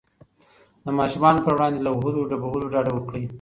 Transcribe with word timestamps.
د 0.85 0.87
ماشومانو 0.99 1.43
پر 1.45 1.53
وړاندې 1.55 1.79
له 1.85 1.89
وهلو 1.93 2.27
ډبولو 2.31 2.71
ډډه 2.73 2.91
وکړئ. 2.93 3.23